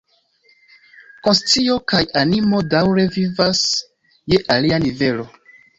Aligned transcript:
Konscio 1.27 1.77
kaj 1.95 2.01
animo 2.23 2.65
daŭre 2.73 3.07
vivas 3.19 3.65
je 4.35 4.45
alia 4.57 4.87
nivelo. 4.89 5.33